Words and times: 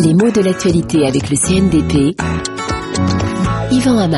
Les 0.00 0.14
mots 0.14 0.30
de 0.30 0.40
l'actualité 0.40 1.06
avec 1.06 1.28
le 1.30 1.36
CNDP. 1.36 2.16
Yvan. 3.72 4.10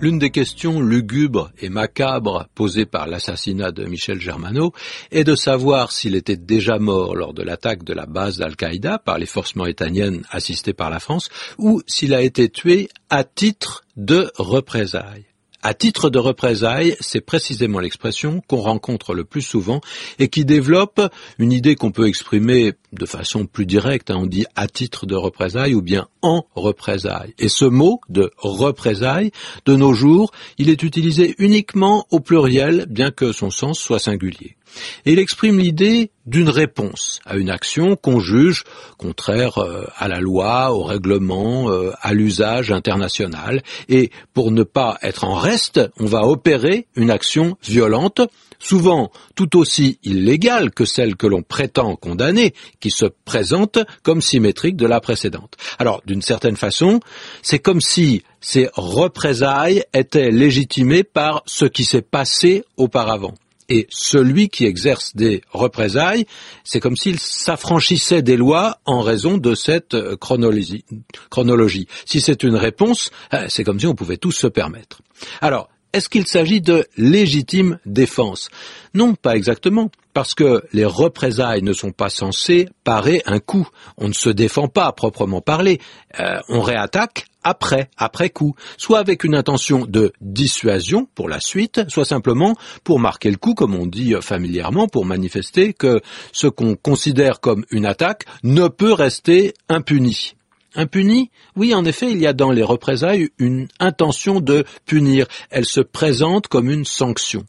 L'une 0.00 0.18
des 0.18 0.30
questions 0.30 0.80
lugubres 0.80 1.50
et 1.58 1.68
macabres 1.68 2.48
posées 2.54 2.86
par 2.86 3.06
l'assassinat 3.06 3.70
de 3.70 3.84
Michel 3.84 4.20
Germano 4.20 4.72
est 5.10 5.24
de 5.24 5.34
savoir 5.34 5.92
s'il 5.92 6.16
était 6.16 6.36
déjà 6.36 6.78
mort 6.78 7.14
lors 7.14 7.32
de 7.32 7.42
l'attaque 7.42 7.84
de 7.84 7.94
la 7.94 8.06
base 8.06 8.38
d'Al-Qaïda 8.38 8.98
par 8.98 9.18
les 9.18 9.26
forces 9.26 9.54
mauritaniennes 9.54 10.22
assistées 10.30 10.74
par 10.74 10.90
la 10.90 11.00
France 11.00 11.28
ou 11.58 11.82
s'il 11.86 12.14
a 12.14 12.22
été 12.22 12.48
tué 12.48 12.88
à 13.10 13.24
titre 13.24 13.84
de 13.96 14.30
représailles. 14.36 15.26
À 15.68 15.74
titre 15.74 16.10
de 16.10 16.20
représailles, 16.20 16.94
c'est 17.00 17.20
précisément 17.20 17.80
l'expression 17.80 18.40
qu'on 18.46 18.58
rencontre 18.58 19.14
le 19.14 19.24
plus 19.24 19.42
souvent 19.42 19.80
et 20.20 20.28
qui 20.28 20.44
développe 20.44 21.00
une 21.40 21.50
idée 21.50 21.74
qu'on 21.74 21.90
peut 21.90 22.06
exprimer 22.06 22.74
de 22.98 23.06
façon 23.06 23.46
plus 23.46 23.66
directe. 23.66 24.10
Hein. 24.10 24.18
on 24.20 24.26
dit 24.26 24.46
à 24.54 24.66
titre 24.66 25.06
de 25.06 25.14
représailles 25.14 25.74
ou 25.74 25.82
bien 25.82 26.08
en 26.22 26.44
représailles. 26.54 27.34
Et 27.38 27.48
ce 27.48 27.64
mot 27.64 28.00
de 28.08 28.30
représailles, 28.38 29.30
de 29.64 29.76
nos 29.76 29.92
jours, 29.92 30.32
il 30.58 30.70
est 30.70 30.82
utilisé 30.82 31.34
uniquement 31.38 32.06
au 32.10 32.20
pluriel, 32.20 32.86
bien 32.88 33.10
que 33.10 33.32
son 33.32 33.50
sens 33.50 33.78
soit 33.78 33.98
singulier. 33.98 34.56
Et 35.04 35.12
il 35.12 35.18
exprime 35.18 35.58
l'idée 35.58 36.10
d'une 36.26 36.48
réponse 36.48 37.20
à 37.24 37.36
une 37.36 37.50
action 37.50 37.96
qu'on 37.96 38.18
juge 38.18 38.64
contraire 38.98 39.58
euh, 39.58 39.86
à 39.96 40.08
la 40.08 40.20
loi, 40.20 40.72
au 40.72 40.82
règlement, 40.82 41.70
euh, 41.70 41.92
à 42.00 42.12
l'usage 42.12 42.72
international. 42.72 43.62
Et 43.88 44.10
pour 44.34 44.50
ne 44.50 44.64
pas 44.64 44.98
être 45.02 45.24
en 45.24 45.34
reste, 45.34 45.80
on 45.98 46.06
va 46.06 46.26
opérer 46.26 46.86
une 46.96 47.10
action 47.10 47.56
violente, 47.62 48.20
souvent 48.58 49.10
tout 49.34 49.56
aussi 49.56 49.98
illégale 50.02 50.70
que 50.70 50.84
celle 50.84 51.16
que 51.16 51.26
l'on 51.26 51.42
prétend 51.42 51.96
condamner, 51.96 52.54
qui 52.80 52.90
se 52.90 53.06
présente 53.24 53.78
comme 54.02 54.22
symétrique 54.22 54.76
de 54.76 54.86
la 54.86 55.00
précédente. 55.00 55.54
Alors, 55.78 56.02
d'une 56.06 56.22
certaine 56.22 56.56
façon, 56.56 57.00
c'est 57.42 57.58
comme 57.58 57.80
si 57.80 58.22
ces 58.40 58.68
représailles 58.74 59.84
étaient 59.92 60.30
légitimées 60.30 61.04
par 61.04 61.42
ce 61.46 61.64
qui 61.64 61.84
s'est 61.84 62.02
passé 62.02 62.64
auparavant 62.76 63.34
et 63.68 63.86
celui 63.90 64.48
qui 64.48 64.64
exerce 64.64 65.14
des 65.16 65.42
représailles, 65.50 66.26
c'est 66.64 66.80
comme 66.80 66.96
s'il 66.96 67.18
s'affranchissait 67.18 68.22
des 68.22 68.36
lois 68.36 68.78
en 68.84 69.00
raison 69.00 69.38
de 69.38 69.54
cette 69.54 69.94
euh, 69.94 70.16
chronologie. 70.16 70.84
chronologie. 71.30 71.88
Si 72.04 72.20
c'est 72.20 72.42
une 72.42 72.56
réponse, 72.56 73.10
euh, 73.34 73.46
c'est 73.48 73.64
comme 73.64 73.80
si 73.80 73.86
on 73.86 73.94
pouvait 73.94 74.16
tous 74.16 74.32
se 74.32 74.46
permettre. 74.46 75.00
Alors, 75.40 75.68
est-ce 75.96 76.10
qu'il 76.10 76.26
s'agit 76.26 76.60
de 76.60 76.84
légitime 76.98 77.78
défense? 77.86 78.50
Non, 78.92 79.14
pas 79.14 79.34
exactement, 79.34 79.90
parce 80.12 80.34
que 80.34 80.62
les 80.74 80.84
représailles 80.84 81.62
ne 81.62 81.72
sont 81.72 81.90
pas 81.90 82.10
censées 82.10 82.68
parer 82.84 83.22
un 83.24 83.38
coup. 83.38 83.66
On 83.96 84.08
ne 84.08 84.12
se 84.12 84.28
défend 84.28 84.68
pas 84.68 84.84
à 84.84 84.92
proprement 84.92 85.40
parler. 85.40 85.80
Euh, 86.20 86.38
on 86.50 86.60
réattaque 86.60 87.28
après, 87.42 87.88
après 87.96 88.28
coup, 88.28 88.54
soit 88.76 88.98
avec 88.98 89.24
une 89.24 89.34
intention 89.34 89.86
de 89.86 90.12
dissuasion 90.20 91.08
pour 91.14 91.30
la 91.30 91.40
suite, 91.40 91.88
soit 91.88 92.04
simplement 92.04 92.56
pour 92.84 93.00
marquer 93.00 93.30
le 93.30 93.38
coup, 93.38 93.54
comme 93.54 93.74
on 93.74 93.86
dit 93.86 94.12
familièrement, 94.20 94.88
pour 94.88 95.06
manifester 95.06 95.72
que 95.72 96.02
ce 96.32 96.46
qu'on 96.46 96.76
considère 96.76 97.40
comme 97.40 97.64
une 97.70 97.86
attaque 97.86 98.26
ne 98.42 98.68
peut 98.68 98.92
rester 98.92 99.54
impuni. 99.70 100.34
Impuni 100.76 101.30
Oui, 101.56 101.74
en 101.74 101.84
effet, 101.84 102.10
il 102.10 102.18
y 102.18 102.26
a 102.26 102.32
dans 102.32 102.52
les 102.52 102.62
représailles 102.62 103.30
une 103.38 103.66
intention 103.80 104.40
de 104.40 104.64
punir. 104.84 105.26
Elle 105.50 105.64
se 105.64 105.80
présente 105.80 106.46
comme 106.48 106.70
une 106.70 106.84
sanction. 106.84 107.44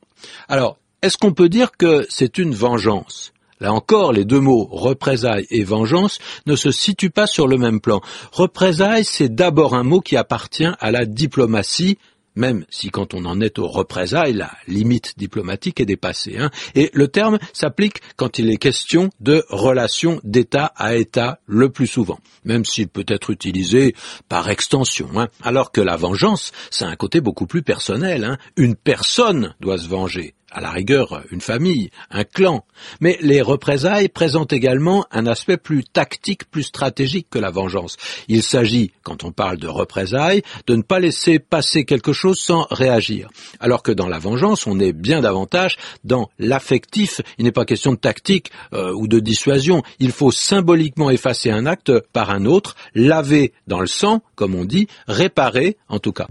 Alors, 0.48 0.78
est-ce 1.02 1.18
qu'on 1.18 1.34
peut 1.34 1.50
dire 1.50 1.72
que 1.78 2.08
c'est 2.10 2.38
une 2.38 2.56
vengeance? 2.56 3.34
Là 3.60 3.74
encore, 3.74 4.14
les 4.14 4.24
deux 4.24 4.40
mots 4.40 4.68
représailles 4.72 5.48
et 5.50 5.64
vengeance 5.64 6.20
ne 6.46 6.56
se 6.56 6.72
situent 6.72 7.10
pas 7.10 7.28
sur 7.28 7.48
le 7.48 7.58
même 7.58 7.82
plan. 7.82 8.02
Représailles, 8.32 9.04
c'est 9.04 9.34
d'abord 9.34 9.74
un 9.74 9.84
mot 9.84 10.00
qui 10.00 10.16
appartient 10.16 10.70
à 10.80 10.92
la 10.92 11.06
diplomatie, 11.06 11.98
même 12.38 12.66
si 12.70 12.90
quand 12.90 13.14
on 13.14 13.26
en 13.26 13.42
est 13.42 13.60
aux 13.60 13.68
représailles, 13.68 14.34
la 14.34 14.52
limite 14.68 15.16
diplomatique 15.18 15.82
est 15.82 15.86
dépassée. 15.86 16.38
Hein. 16.38 16.52
Et 16.76 16.90
le 16.94 17.08
terme 17.08 17.40
s'applique 17.52 18.02
quand 18.16 18.40
il 18.40 18.50
est 18.50 18.58
question 18.58 19.10
de 19.20 19.44
relations 19.50 20.22
d'État 20.24 20.72
à 20.76 20.96
État 20.96 21.40
le 21.48 21.70
plus 21.70 21.88
souvent, 21.88 22.20
même 22.46 22.64
s'il 22.64 22.88
peut 22.88 23.06
être 23.08 23.32
utilisé 23.32 23.96
par 24.30 24.50
extension. 24.50 25.10
Hein. 25.16 25.28
Alors 25.42 25.72
que 25.72 25.82
la 25.82 25.98
vengeance, 25.98 26.52
c'est 26.70 26.86
un 26.86 26.96
côté 26.96 27.20
beaucoup 27.20 27.48
plus 27.48 27.64
personnel. 27.64 28.24
Hein. 28.24 28.38
Une 28.56 28.76
personne 28.76 29.56
doit 29.60 29.80
se 29.80 29.88
venger 29.88 30.36
à 30.52 30.62
la 30.62 30.72
rigueur 30.72 31.22
une 31.32 31.42
famille, 31.42 31.90
un 32.10 32.24
clan, 32.24 32.64
mais 33.02 33.18
les 33.22 33.42
représailles 33.42 34.10
présentent 34.10 34.54
également 34.54 35.06
un 35.12 35.28
aspect 35.28 35.58
plus 35.58 35.84
tactique, 35.84 36.50
plus 36.50 36.64
stratégique 36.64 37.28
que 37.30 37.40
la 37.40 37.52
vengeance. 37.52 37.98
Il 38.28 38.44
s'agit, 38.44 38.92
quand 39.04 39.24
on 39.24 39.32
parle 39.32 39.58
de 39.58 39.68
représailles, 39.68 40.42
de 40.66 40.76
ne 40.76 40.82
pas 40.82 41.00
laisser 41.00 41.40
passer 41.40 41.86
quelque 41.86 42.14
chose 42.14 42.40
sans 42.40 42.68
réagir, 42.72 43.30
alors 43.60 43.84
que 43.84 43.92
dans 43.92 44.08
la 44.08 44.20
vengeance, 44.20 44.68
on 44.68 44.80
est 44.80 44.94
bien 44.94 45.22
davantage 45.22 45.78
dans 46.04 46.30
l'affectif. 46.40 47.22
Il 47.38 47.46
n'est 47.46 47.52
pas 47.52 47.66
question 47.66 47.92
de 47.92 47.98
tactique 47.98 48.52
euh, 48.74 48.94
ou 48.94 49.08
de 49.08 49.20
dissuasion. 49.20 49.84
Il 50.00 50.12
faut 50.12 50.32
symboliquement 50.32 51.10
effacer 51.10 51.52
un 51.52 51.66
acte 51.66 51.92
par 52.14 52.30
un 52.30 52.46
autre, 52.46 52.76
laver 52.96 53.54
dans 53.68 53.80
le 53.80 53.88
sang, 53.88 54.22
comme 54.36 54.56
on 54.56 54.66
dit, 54.66 54.88
réparer 55.08 55.78
en 55.90 56.00
tout 56.00 56.14
cas. 56.14 56.28